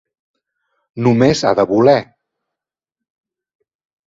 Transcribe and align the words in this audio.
Només 1.07 1.43
ha 1.43 1.51
de 1.59 1.67
voler. 1.73 1.95